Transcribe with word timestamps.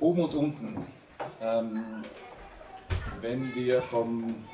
Oben 0.00 0.24
und 0.24 0.34
unten. 0.34 0.86
Ähm, 1.40 2.04
wenn 3.20 3.54
wir 3.54 3.82
vom 3.82 4.46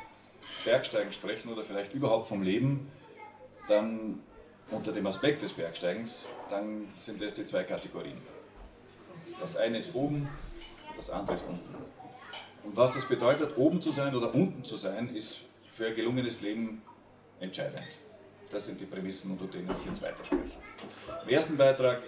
Bergsteigen 0.65 1.13
sprechen 1.13 1.53
oder 1.53 1.63
vielleicht 1.63 1.95
überhaupt 1.95 2.29
vom 2.29 2.43
Leben, 2.43 2.91
dann 3.69 4.21
unter 4.71 4.93
dem 4.93 5.07
Aspekt 5.07 5.43
des 5.43 5.53
Bergsteigens, 5.53 6.27
dann 6.51 6.89
sind 6.97 7.23
das 7.23 7.35
die 7.35 7.47
zwei 7.47 7.63
Kategorien. 7.63 8.19
Das 9.41 9.57
eine 9.57 9.79
ist 9.79 9.95
oben, 9.95 10.29
das 10.97 11.11
andere 11.11 11.37
ist 11.37 11.45
unten. 11.47 11.75
Und 12.65 12.77
was 12.77 12.95
das 12.95 13.05
bedeutet, 13.05 13.57
oben 13.57 13.81
zu 13.81 13.93
sein 13.93 14.15
oder 14.15 14.35
unten 14.35 14.65
zu 14.65 14.77
sein, 14.77 15.15
ist 15.15 15.43
für 15.69 15.87
ein 15.87 15.95
gelungenes 15.95 16.41
Leben 16.41 16.83
entscheidend. 17.39 17.85
Das 18.51 18.65
sind 18.65 18.81
die 18.81 18.87
Prämissen, 18.87 19.31
unter 19.31 19.47
denen 19.47 19.71
ich 19.81 19.87
jetzt 19.87 20.03
weiterspreche. 20.03 20.57
Im 21.25 21.29
ersten 21.29 21.57
Beitrag 21.57 22.03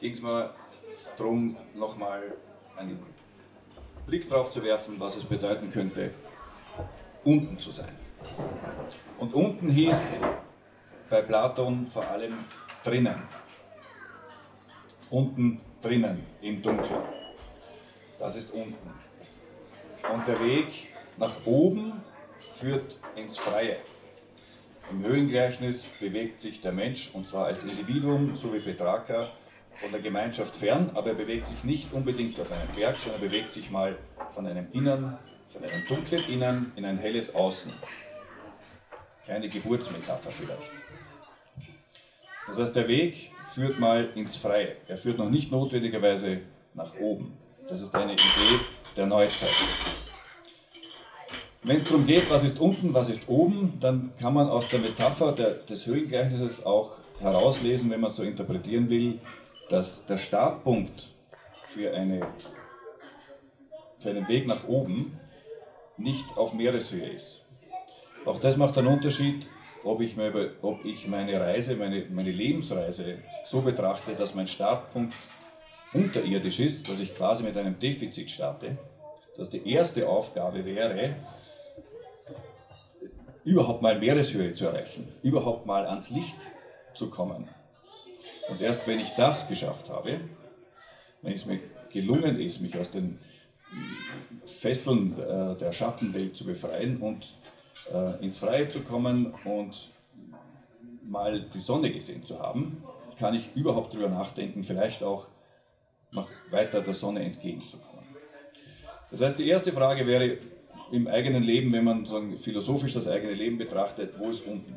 ging 0.00 0.12
es 0.12 0.22
mir 0.22 0.52
darum, 1.16 1.56
nochmal 1.74 2.34
einen 2.80 2.98
Blick 4.06 4.28
darauf 4.28 4.50
zu 4.50 4.62
werfen, 4.64 4.98
was 4.98 5.16
es 5.16 5.24
bedeuten 5.24 5.70
könnte, 5.70 6.12
unten 7.24 7.58
zu 7.58 7.70
sein. 7.70 7.94
Und 9.18 9.34
unten 9.34 9.68
hieß 9.68 10.22
bei 11.10 11.22
Platon 11.22 11.86
vor 11.86 12.08
allem 12.08 12.38
drinnen. 12.82 13.22
Unten 15.10 15.60
drinnen, 15.82 16.24
im 16.40 16.62
Dunkeln. 16.62 17.02
Das 18.18 18.36
ist 18.36 18.50
unten. 18.52 18.90
Und 20.12 20.26
der 20.26 20.40
Weg 20.40 20.88
nach 21.18 21.34
oben 21.44 21.92
führt 22.54 22.98
ins 23.16 23.38
Freie. 23.38 23.76
Im 24.90 25.04
Höhlengleichnis 25.04 25.84
bewegt 26.00 26.40
sich 26.40 26.60
der 26.60 26.72
Mensch, 26.72 27.10
und 27.12 27.28
zwar 27.28 27.46
als 27.46 27.62
Individuum, 27.62 28.34
so 28.34 28.52
wie 28.52 28.60
Petrarca, 28.60 29.28
von 29.80 29.90
der 29.92 30.00
Gemeinschaft 30.00 30.56
fern, 30.56 30.90
aber 30.94 31.08
er 31.08 31.14
bewegt 31.14 31.46
sich 31.46 31.64
nicht 31.64 31.92
unbedingt 31.92 32.38
auf 32.38 32.52
einen 32.52 32.68
Berg, 32.76 32.96
sondern 32.96 33.20
bewegt 33.22 33.52
sich 33.52 33.70
mal 33.70 33.96
von 34.34 34.46
einem 34.46 34.66
Innern, 34.72 35.18
von 35.50 35.62
einem 35.62 35.86
dunklen 35.88 36.22
Innern 36.28 36.72
in 36.76 36.84
ein 36.84 36.98
helles 36.98 37.34
Außen. 37.34 37.72
Kleine 39.24 39.48
Geburtsmetapher 39.48 40.30
vielleicht. 40.30 40.70
Das 42.46 42.58
heißt, 42.58 42.76
der 42.76 42.88
Weg 42.88 43.32
führt 43.54 43.78
mal 43.78 44.10
ins 44.14 44.36
Freie. 44.36 44.76
Er 44.86 44.98
führt 44.98 45.18
noch 45.18 45.30
nicht 45.30 45.50
notwendigerweise 45.50 46.40
nach 46.74 46.94
oben. 47.00 47.36
Das 47.68 47.80
ist 47.80 47.94
eine 47.94 48.12
Idee 48.12 48.60
der 48.96 49.06
Neuzeit. 49.06 49.50
Wenn 51.62 51.76
es 51.76 51.84
darum 51.84 52.06
geht, 52.06 52.30
was 52.30 52.42
ist 52.42 52.58
unten, 52.58 52.94
was 52.94 53.08
ist 53.08 53.28
oben, 53.28 53.78
dann 53.80 54.12
kann 54.18 54.34
man 54.34 54.48
aus 54.48 54.68
der 54.68 54.80
Metapher 54.80 55.32
der, 55.32 55.50
des 55.54 55.86
Höhengleichnisses 55.86 56.64
auch 56.64 56.96
herauslesen, 57.20 57.90
wenn 57.90 58.00
man 58.00 58.10
so 58.10 58.22
interpretieren 58.22 58.88
will, 58.88 59.20
dass 59.70 60.04
der 60.04 60.18
Startpunkt 60.18 61.08
für, 61.68 61.94
eine, 61.94 62.26
für 64.00 64.10
einen 64.10 64.28
Weg 64.28 64.46
nach 64.46 64.66
oben 64.66 65.18
nicht 65.96 66.36
auf 66.36 66.52
Meereshöhe 66.52 67.08
ist. 67.08 67.46
Auch 68.26 68.38
das 68.38 68.56
macht 68.56 68.76
einen 68.76 68.88
Unterschied, 68.88 69.48
ob 69.84 70.00
ich, 70.00 70.16
meine, 70.16 70.52
ob 70.60 70.84
ich 70.84 71.06
meine 71.06 71.40
Reise, 71.40 71.76
meine, 71.76 72.04
meine 72.10 72.32
Lebensreise 72.32 73.18
so 73.44 73.62
betrachte, 73.62 74.14
dass 74.14 74.34
mein 74.34 74.46
Startpunkt 74.46 75.14
unterirdisch 75.92 76.60
ist, 76.60 76.88
dass 76.88 77.00
ich 77.00 77.14
quasi 77.14 77.44
mit 77.44 77.56
einem 77.56 77.78
Defizit 77.78 78.28
starte, 78.28 78.76
dass 79.36 79.48
die 79.48 79.66
erste 79.72 80.08
Aufgabe 80.08 80.64
wäre, 80.64 81.14
überhaupt 83.44 83.82
mal 83.82 83.98
Meereshöhe 83.98 84.52
zu 84.52 84.66
erreichen, 84.66 85.08
überhaupt 85.22 85.64
mal 85.64 85.86
ans 85.86 86.10
Licht 86.10 86.48
zu 86.92 87.08
kommen. 87.08 87.48
Und 88.48 88.60
erst 88.60 88.86
wenn 88.86 89.00
ich 89.00 89.10
das 89.10 89.48
geschafft 89.48 89.88
habe, 89.88 90.20
wenn 91.22 91.34
es 91.34 91.46
mir 91.46 91.60
gelungen 91.92 92.40
ist, 92.40 92.60
mich 92.60 92.76
aus 92.78 92.90
den 92.90 93.18
Fesseln 94.46 95.18
äh, 95.18 95.56
der 95.56 95.72
Schattenwelt 95.72 96.36
zu 96.36 96.44
befreien 96.44 96.98
und 96.98 97.34
äh, 97.92 98.24
ins 98.24 98.38
Freie 98.38 98.68
zu 98.68 98.80
kommen 98.80 99.32
und 99.44 99.90
mal 101.02 101.40
die 101.40 101.58
Sonne 101.58 101.92
gesehen 101.92 102.24
zu 102.24 102.38
haben, 102.38 102.82
kann 103.18 103.34
ich 103.34 103.54
überhaupt 103.54 103.92
darüber 103.92 104.08
nachdenken, 104.08 104.64
vielleicht 104.64 105.02
auch 105.02 105.28
noch 106.12 106.28
weiter 106.50 106.80
der 106.80 106.94
Sonne 106.94 107.22
entgegenzukommen. 107.22 108.04
Das 109.10 109.20
heißt, 109.20 109.38
die 109.38 109.48
erste 109.48 109.72
Frage 109.72 110.06
wäre, 110.06 110.38
im 110.90 111.06
eigenen 111.06 111.42
Leben, 111.42 111.72
wenn 111.72 111.84
man 111.84 112.04
sagen, 112.06 112.36
philosophisch 112.38 112.94
das 112.94 113.06
eigene 113.06 113.34
Leben 113.34 113.58
betrachtet, 113.58 114.18
wo 114.18 114.30
ist 114.30 114.44
unten? 114.46 114.76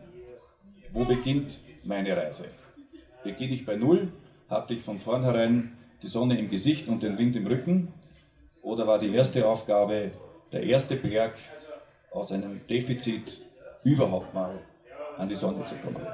Wo 0.92 1.06
beginnt 1.06 1.60
meine 1.84 2.16
Reise? 2.16 2.46
Beginne 3.24 3.54
ich 3.54 3.66
bei 3.66 3.76
Null? 3.76 4.12
Hatte 4.50 4.74
ich 4.74 4.82
von 4.82 5.00
vornherein 5.00 5.78
die 6.02 6.08
Sonne 6.08 6.38
im 6.38 6.50
Gesicht 6.50 6.88
und 6.88 7.04
den 7.04 7.18
Wind 7.18 7.36
im 7.36 7.48
Rücken? 7.48 7.94
Oder 8.62 8.86
war 8.86 9.00
die 9.00 9.14
erste 9.14 9.48
Aufgabe, 9.48 10.12
der 10.52 10.64
erste 10.64 10.96
Berg 10.96 11.36
aus 12.12 12.32
einem 12.32 12.62
Defizit 12.68 13.42
überhaupt 13.84 14.34
mal 14.34 14.60
an 15.18 15.30
die 15.30 15.36
Sonne 15.36 15.64
zu 15.66 15.76
kommen? 15.76 16.06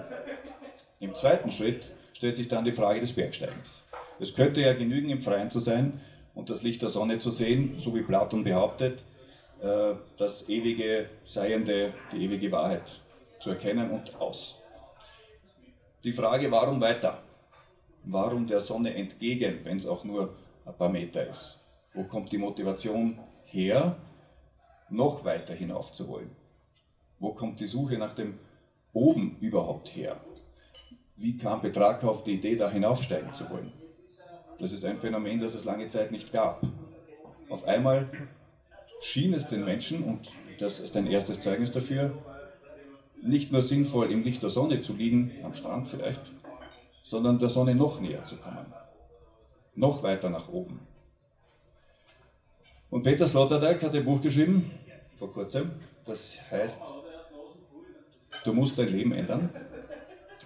Im 1.00 1.16
zweiten 1.16 1.50
Schritt 1.50 1.92
stellt 2.14 2.38
sich 2.38 2.48
dann 2.48 2.64
die 2.64 2.72
Frage 2.72 3.00
des 3.00 3.14
Bergsteigens. 3.14 3.84
Es 4.20 4.36
könnte 4.36 4.62
ja 4.62 4.74
genügen, 4.74 5.10
im 5.10 5.22
Freien 5.22 5.50
zu 5.50 5.60
sein 5.60 6.02
und 6.36 6.50
das 6.50 6.62
Licht 6.62 6.82
der 6.82 6.90
Sonne 6.90 7.20
zu 7.20 7.32
sehen, 7.32 7.76
so 7.78 7.96
wie 7.96 8.02
Platon 8.02 8.44
behauptet, 8.44 9.00
äh, 9.62 9.94
das 10.18 10.48
ewige 10.50 11.10
Seiende, 11.24 11.94
die 12.12 12.26
ewige 12.26 12.52
Wahrheit 12.52 13.00
zu 13.40 13.52
erkennen 13.52 13.90
und 13.92 14.20
aus. 14.20 14.59
Die 16.06 16.14
Frage, 16.14 16.50
warum 16.50 16.80
weiter? 16.80 17.22
Warum 18.06 18.48
der 18.48 18.62
Sonne 18.62 18.94
entgegen, 18.94 19.60
wenn 19.66 19.76
es 19.76 19.86
auch 19.86 20.06
nur 20.06 20.34
ein 20.66 20.74
paar 20.78 20.88
Meter 20.88 21.28
ist? 21.28 21.60
Wo 21.94 22.04
kommt 22.04 22.32
die 22.32 22.38
Motivation 22.38 23.20
her, 23.44 23.98
noch 24.90 25.26
weiter 25.26 25.54
hinauf 25.54 25.92
zu 25.92 26.08
wollen? 26.08 26.32
Wo 27.20 27.34
kommt 27.34 27.60
die 27.60 27.68
Suche 27.68 27.98
nach 27.98 28.14
dem 28.14 28.40
Oben 28.94 29.36
überhaupt 29.42 29.94
her? 29.94 30.16
Wie 31.18 31.36
kam 31.36 31.60
Petrarca 31.60 32.08
auf 32.08 32.24
die 32.24 32.36
Idee, 32.36 32.56
da 32.56 32.70
hinaufsteigen 32.70 33.34
zu 33.34 33.50
wollen? 33.50 33.74
Das 34.58 34.72
ist 34.72 34.86
ein 34.86 35.00
Phänomen, 35.00 35.42
das 35.42 35.54
es 35.54 35.66
lange 35.66 35.90
Zeit 35.90 36.14
nicht 36.14 36.32
gab. 36.32 36.62
Auf 37.50 37.68
einmal 37.68 38.10
schien 39.02 39.34
es 39.34 39.48
den 39.48 39.66
Menschen, 39.66 40.04
und 40.06 40.32
das 40.60 40.80
ist 40.80 40.96
ein 40.96 41.08
erstes 41.08 41.42
Zeugnis 41.42 41.72
dafür, 41.72 42.14
nicht 43.22 43.52
nur 43.52 43.62
sinnvoll 43.62 44.12
im 44.12 44.24
Licht 44.24 44.44
der 44.44 44.50
Sonne 44.50 44.82
zu 44.82 44.94
liegen, 44.94 45.32
am 45.44 45.54
Strand 45.54 45.88
vielleicht, 45.88 46.22
sondern 47.04 47.40
der 47.40 47.50
Sonne 47.50 47.76
noch 47.76 48.00
näher 48.00 48.24
zu 48.24 48.38
kommen, 48.38 48.66
noch 49.76 50.04
weiter 50.04 50.30
nach 50.30 50.50
oben. 50.50 50.80
Und 52.90 53.04
Peter 53.04 53.28
Sloterdijk 53.28 53.84
hat 53.84 53.96
ein 53.96 54.06
Buch 54.06 54.22
geschrieben, 54.22 54.72
vor 55.16 55.32
kurzem, 55.32 55.72
das 56.06 56.36
heißt, 56.50 56.82
du 58.44 58.54
musst 58.54 58.80
dein 58.80 58.88
Leben 58.88 59.12
ändern. 59.12 59.50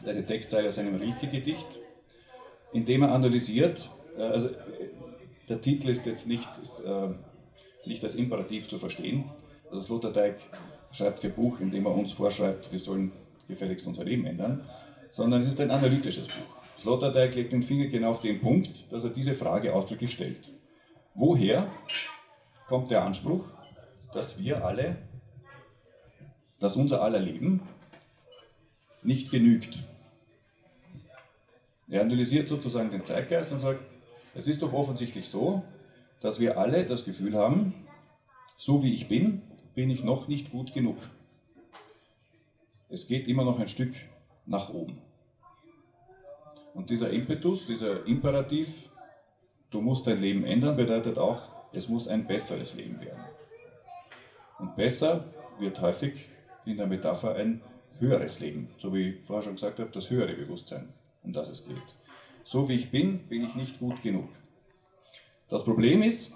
Eine 0.06 0.26
Textzeile 0.26 0.68
aus 0.68 0.78
einem 0.78 0.96
Rilke-Gedicht, 0.96 1.80
in 2.74 2.84
dem 2.84 3.04
er 3.04 3.12
analysiert, 3.14 3.90
äh, 4.18 4.24
also 4.24 4.50
der 5.48 5.62
Titel 5.62 5.90
ist 5.90 6.06
jetzt 6.06 6.28
nicht, 6.28 6.50
ist, 6.62 6.80
äh, 6.80 7.10
nicht 7.86 8.04
als 8.04 8.16
Imperativ 8.16 8.68
zu 8.68 8.78
verstehen. 8.78 9.26
Also 9.70 9.84
Sloterdijk 9.84 10.38
schreibt 10.94 11.22
kein 11.22 11.34
Buch, 11.34 11.60
in 11.60 11.72
dem 11.72 11.86
er 11.86 11.94
uns 11.94 12.12
vorschreibt, 12.12 12.72
wir 12.72 12.80
sollen 12.80 13.12
gefälligst 13.48 13.86
unser 13.88 14.06
Leben 14.06 14.26
ändern, 14.26 14.64
sondern 15.10 15.42
es 15.42 15.50
ist 15.50 15.60
ein 15.60 15.72
analytisches 15.72 16.28
Buch. 16.28 16.64
Sloterdijk 16.78 17.36
legt 17.36 17.52
den 17.52 17.64
Finger 17.64 17.88
genau 17.88 18.12
auf 18.12 18.20
den 18.20 18.40
Punkt, 18.40 18.92
dass 18.92 19.04
er 19.04 19.10
diese 19.10 19.34
Frage 19.34 19.74
ausdrücklich 19.74 20.12
stellt. 20.12 20.52
Woher 21.16 21.68
kommt 22.68 22.92
der 22.92 23.04
Anspruch, 23.04 23.46
dass 24.14 24.40
wir 24.40 24.66
alle, 24.66 24.98
dass 26.60 26.76
unser 26.76 27.02
aller 27.02 27.20
Leben 27.20 27.62
nicht 29.02 29.32
genügt? 29.32 29.78
Er 31.90 32.02
analysiert 32.02 32.48
sozusagen 32.48 32.90
den 32.90 33.04
Zeitgeist 33.04 33.52
und 33.52 33.60
sagt, 33.60 33.80
es 34.34 34.48
ist 34.48 34.62
doch 34.62 34.74
offensichtlich 34.74 35.28
so, 35.28 35.64
dass 36.22 36.40
wir 36.40 36.58
alle 36.58 36.86
das 36.86 37.06
Gefühl 37.06 37.36
haben, 37.36 37.74
so 38.58 38.82
wie 38.82 38.94
ich 38.94 39.08
bin, 39.08 39.42
bin 39.76 39.90
ich 39.90 40.04
noch 40.04 40.28
nicht 40.28 40.52
gut 40.52 40.74
genug. 40.74 40.98
Es 42.90 43.08
geht 43.08 43.28
immer 43.28 43.44
noch 43.44 43.60
ein 43.60 43.68
Stück 43.68 43.96
nach 44.46 44.70
oben. 44.70 45.02
Und 46.74 46.90
dieser 46.90 47.10
Impetus, 47.10 47.68
dieser 47.68 48.06
Imperativ, 48.06 48.90
du 49.72 49.82
musst 49.82 50.08
dein 50.08 50.20
Leben 50.20 50.44
ändern, 50.44 50.76
bedeutet 50.76 51.18
auch, 51.18 51.52
es 51.72 51.88
muss 51.88 52.08
ein 52.08 52.28
besseres 52.28 52.76
Leben 52.76 53.00
werden. 53.02 53.24
Und 54.60 54.76
besser 54.76 55.26
wird 55.60 55.82
häufig 55.82 56.26
in 56.66 56.78
der 56.78 56.88
Metapher 56.88 57.36
ein 57.36 57.62
höheres 58.00 58.40
Leben, 58.40 58.70
so 58.80 58.94
wie 58.94 59.10
ich 59.10 59.22
vorher 59.24 59.44
schon 59.44 59.56
gesagt 59.56 59.80
habe, 59.80 59.90
das 59.92 60.10
höhere 60.10 60.34
Bewusstsein, 60.34 60.94
um 61.24 61.34
das 61.34 61.50
es 61.50 61.66
geht. 61.66 61.78
So 62.44 62.68
wie 62.70 62.76
ich 62.76 62.92
bin, 62.92 63.20
bin 63.28 63.44
ich 63.44 63.56
nicht 63.56 63.80
gut 63.80 64.02
genug. 64.02 64.30
Das 65.50 65.64
Problem 65.64 66.02
ist, 66.02 66.34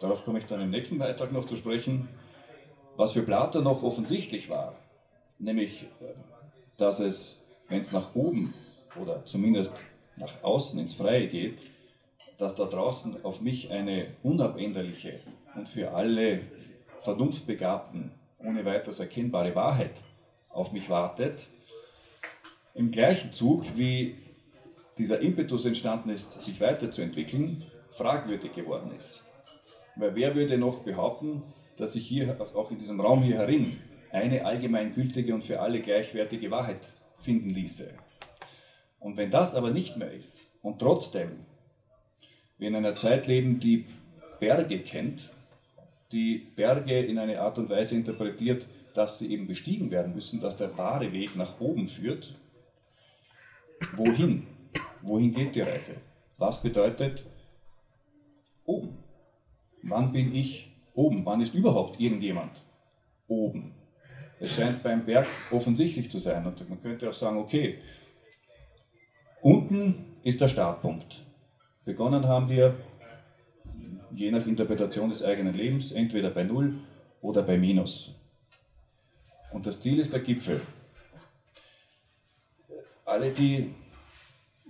darauf 0.00 0.24
komme 0.24 0.38
ich 0.38 0.46
dann 0.46 0.60
im 0.60 0.70
nächsten 0.70 0.98
Beitrag 0.98 1.32
noch 1.32 1.46
zu 1.46 1.56
sprechen, 1.56 2.08
was 2.96 3.12
für 3.12 3.22
Platon 3.22 3.64
noch 3.64 3.82
offensichtlich 3.82 4.48
war, 4.48 4.74
nämlich, 5.38 5.82
äh, 6.00 6.14
dass 6.78 7.00
es, 7.00 7.44
wenn 7.68 7.80
es 7.80 7.92
nach 7.92 8.14
oben 8.14 8.54
oder 9.00 9.24
zumindest 9.24 9.72
nach 10.16 10.42
außen 10.42 10.78
ins 10.78 10.94
Freie 10.94 11.28
geht, 11.28 11.62
dass 12.38 12.54
da 12.54 12.64
draußen 12.64 13.24
auf 13.24 13.40
mich 13.40 13.70
eine 13.70 14.08
unabänderliche 14.22 15.20
und 15.54 15.68
für 15.68 15.92
alle 15.92 16.40
Vernunftbegabten 17.00 18.10
ohne 18.38 18.64
weiteres 18.64 19.00
erkennbare 19.00 19.54
Wahrheit 19.54 20.02
auf 20.50 20.72
mich 20.72 20.88
wartet, 20.90 21.48
im 22.74 22.90
gleichen 22.90 23.32
Zug 23.32 23.64
wie 23.76 24.16
dieser 24.98 25.20
Impetus 25.20 25.64
entstanden 25.64 26.10
ist, 26.10 26.40
sich 26.42 26.60
weiterzuentwickeln, 26.60 27.64
fragwürdig 27.92 28.52
geworden 28.52 28.92
ist. 28.94 29.24
Weil 29.96 30.14
wer 30.14 30.34
würde 30.34 30.58
noch 30.58 30.80
behaupten, 30.80 31.42
dass 31.76 31.94
sich 31.94 32.06
hier, 32.06 32.40
auch 32.40 32.70
in 32.70 32.78
diesem 32.78 33.00
Raum 33.00 33.22
hier 33.22 33.36
herin, 33.38 33.76
eine 34.10 34.44
allgemeingültige 34.44 35.34
und 35.34 35.44
für 35.44 35.60
alle 35.60 35.80
gleichwertige 35.80 36.50
Wahrheit 36.50 36.80
finden 37.20 37.50
ließe? 37.50 37.92
Und 38.98 39.16
wenn 39.16 39.30
das 39.30 39.54
aber 39.54 39.70
nicht 39.70 39.96
mehr 39.96 40.12
ist 40.12 40.40
und 40.62 40.78
trotzdem 40.78 41.46
wir 42.58 42.68
in 42.68 42.76
einer 42.76 42.94
Zeit 42.94 43.26
leben, 43.26 43.60
die 43.60 43.86
Berge 44.40 44.80
kennt, 44.80 45.30
die 46.12 46.38
Berge 46.38 47.00
in 47.00 47.18
eine 47.18 47.40
Art 47.40 47.58
und 47.58 47.68
Weise 47.68 47.94
interpretiert, 47.94 48.66
dass 48.94 49.18
sie 49.18 49.30
eben 49.30 49.46
bestiegen 49.46 49.90
werden 49.90 50.14
müssen, 50.14 50.40
dass 50.40 50.56
der 50.56 50.76
wahre 50.78 51.12
Weg 51.12 51.36
nach 51.36 51.60
oben 51.60 51.86
führt, 51.86 52.34
wohin? 53.94 54.46
Wohin 55.02 55.34
geht 55.34 55.54
die 55.54 55.60
Reise? 55.60 55.96
Was 56.38 56.62
bedeutet 56.62 57.24
oben? 58.64 58.96
Wann 59.82 60.12
bin 60.12 60.34
ich 60.34 60.75
oben? 60.96 61.24
Wann 61.24 61.40
ist 61.40 61.54
überhaupt 61.54 62.00
irgendjemand 62.00 62.62
oben? 63.28 63.74
Es 64.40 64.54
scheint 64.54 64.82
beim 64.82 65.04
Berg 65.04 65.26
offensichtlich 65.50 66.10
zu 66.10 66.18
sein. 66.18 66.44
Und 66.44 66.68
man 66.68 66.82
könnte 66.82 67.08
auch 67.08 67.14
sagen, 67.14 67.38
okay, 67.38 67.78
unten 69.40 70.16
ist 70.22 70.40
der 70.40 70.48
Startpunkt. 70.48 71.22
Begonnen 71.84 72.26
haben 72.26 72.48
wir, 72.48 72.74
je 74.12 74.30
nach 74.30 74.46
Interpretation 74.46 75.08
des 75.08 75.22
eigenen 75.22 75.54
Lebens, 75.54 75.92
entweder 75.92 76.30
bei 76.30 76.42
Null 76.42 76.78
oder 77.20 77.42
bei 77.42 77.56
Minus. 77.56 78.14
Und 79.52 79.66
das 79.66 79.78
Ziel 79.80 80.00
ist 80.00 80.12
der 80.12 80.20
Gipfel. 80.20 80.60
Alle, 83.04 83.30
die 83.30 83.72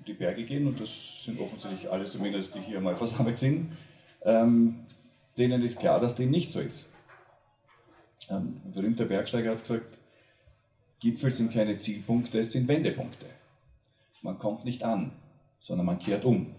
die 0.06 0.12
Berge 0.12 0.44
gehen, 0.44 0.66
und 0.66 0.78
das 0.80 1.24
sind 1.24 1.40
offensichtlich 1.40 1.90
alle 1.90 2.06
zumindest, 2.06 2.54
die 2.54 2.60
hier 2.60 2.80
mal 2.80 2.94
versammelt 2.94 3.38
sind, 3.38 3.72
ähm, 4.22 4.86
denen 5.38 5.62
ist 5.62 5.78
klar, 5.78 6.00
dass 6.00 6.14
dem 6.14 6.30
nicht 6.30 6.52
so 6.52 6.60
ist. 6.60 6.88
Ein 8.28 8.60
berühmter 8.72 9.04
Bergsteiger 9.04 9.52
hat 9.52 9.60
gesagt, 9.60 9.98
Gipfel 10.98 11.30
sind 11.30 11.52
keine 11.52 11.76
Zielpunkte, 11.78 12.38
es 12.38 12.52
sind 12.52 12.66
Wendepunkte. 12.68 13.26
Man 14.22 14.38
kommt 14.38 14.64
nicht 14.64 14.82
an, 14.82 15.12
sondern 15.60 15.86
man 15.86 15.98
kehrt 15.98 16.24
um. 16.24 16.54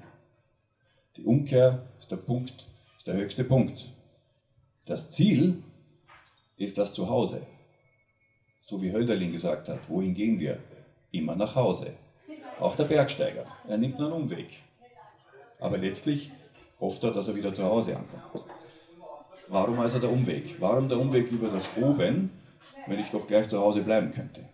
Die 1.17 1.23
Umkehr 1.23 1.87
ist 1.99 2.11
der 2.11 2.17
Punkt, 2.17 2.67
ist 2.97 3.07
der 3.07 3.15
höchste 3.15 3.43
Punkt. 3.43 3.91
Das 4.85 5.09
Ziel 5.09 5.63
ist 6.55 6.77
das 6.77 6.93
Zuhause. 6.93 7.41
So 8.61 8.81
wie 8.81 8.91
Hölderlin 8.91 9.31
gesagt 9.31 9.69
hat, 9.69 9.89
wohin 9.89 10.13
gehen 10.13 10.39
wir? 10.39 10.59
Immer 11.11 11.35
nach 11.35 11.55
Hause. 11.55 11.93
Auch 12.59 12.75
der 12.75 12.85
Bergsteiger, 12.85 13.45
er 13.67 13.77
nimmt 13.77 13.99
nur 13.99 14.13
einen 14.13 14.23
Umweg. 14.23 14.61
Aber 15.59 15.77
letztlich 15.77 16.31
hofft 16.79 17.03
er, 17.03 17.11
dass 17.11 17.27
er 17.27 17.35
wieder 17.35 17.53
zu 17.53 17.63
Hause 17.63 17.97
ankommt. 17.97 18.45
Warum 19.49 19.79
also 19.79 19.99
der 19.99 20.11
Umweg? 20.11 20.55
Warum 20.59 20.89
der 20.89 20.99
Umweg 20.99 21.31
über 21.31 21.47
das 21.47 21.69
Oben, 21.77 22.31
wenn 22.85 22.99
ich 22.99 23.09
doch 23.09 23.25
gleich 23.25 23.47
zu 23.47 23.59
Hause 23.59 23.81
bleiben 23.81 24.11
könnte? 24.11 24.45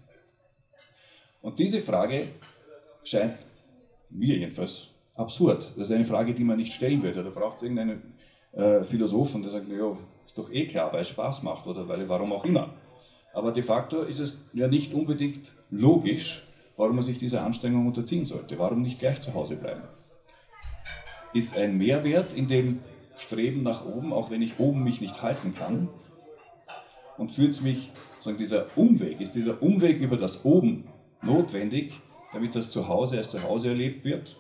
Und 1.42 1.58
diese 1.58 1.82
Frage 1.82 2.28
scheint 3.04 3.38
mir 4.10 4.38
jedenfalls 4.38 4.90
absurd. 5.16 5.72
Das 5.76 5.90
ist 5.90 5.92
eine 5.92 6.06
Frage, 6.06 6.34
die 6.34 6.44
man 6.44 6.58
nicht 6.58 6.74
stellen 6.74 7.02
würde. 7.02 7.24
Da 7.24 7.30
braucht 7.30 7.58
es 7.58 7.64
irgendeinen 7.64 8.14
äh, 8.54 8.84
Philosophen, 8.84 9.42
der 9.42 9.52
sagt, 9.52 9.68
ja, 9.68 9.98
ist 10.26 10.38
doch 10.38 10.52
eh 10.52 10.66
klar, 10.68 10.94
weil 10.94 11.02
es 11.02 11.10
Spaß 11.10 11.44
macht 11.44 11.68
oder 11.68 11.88
weil, 11.88 12.08
warum 12.08 12.32
auch 12.32 12.46
immer. 12.46 12.74
Aber 13.34 13.52
de 13.52 13.64
facto 13.64 14.04
ist 14.04 14.20
es 14.20 14.38
ja 14.54 14.68
nicht 14.68 14.94
unbedingt 14.94 15.52
logisch, 15.72 16.44
warum 16.78 16.96
man 16.96 17.04
sich 17.04 17.18
dieser 17.18 17.44
Anstrengung 17.44 17.88
unterziehen 17.88 18.26
sollte. 18.26 18.58
Warum 18.60 18.82
nicht 18.82 19.00
gleich 19.00 19.22
zu 19.22 19.34
Hause 19.34 19.56
bleiben? 19.56 19.82
Ist 21.34 21.58
ein 21.58 21.78
Mehrwert 21.78 22.34
in 22.34 22.48
dem 22.48 22.80
Streben 23.16 23.64
nach 23.64 23.86
oben, 23.86 24.14
auch 24.14 24.32
wenn 24.32 24.42
ich 24.42 24.60
oben 24.60 24.84
mich 24.84 25.02
nicht 25.02 25.22
halten 25.22 25.54
kann? 25.54 25.90
Und 27.18 27.32
führt 27.32 27.62
mich, 27.62 27.92
sagen, 28.20 28.38
dieser 28.38 28.66
Umweg, 28.76 29.22
ist 29.22 29.36
dieser 29.36 29.62
Umweg 29.62 30.00
über 30.00 30.18
das 30.18 30.46
Oben 30.46 30.86
notwendig, 31.22 31.94
damit 32.32 32.56
das 32.56 32.72
Zuhause 32.72 33.18
als 33.18 33.30
Zuhause 33.30 33.70
erlebt 33.70 34.04
wird? 34.04 34.36